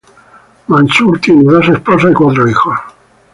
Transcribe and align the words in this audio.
Mansour 0.67 1.19
tiene 1.19 1.43
dos 1.43 1.69
esposas 1.69 2.09
y 2.09 2.13
cuatro 2.15 2.49
hijos. 2.49 2.75